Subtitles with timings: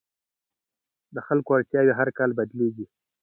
[1.15, 2.85] د خلکو اړتیاوې هر کال بدلېږي.